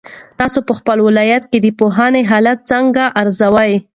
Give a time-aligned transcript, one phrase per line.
[0.39, 3.71] تاسو په خپل ولایت کې د پوهنې حالت څنګه ارزوئ؟